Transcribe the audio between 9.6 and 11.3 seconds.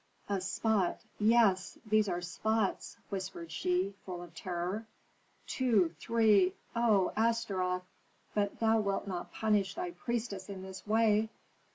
thy priestess in this way!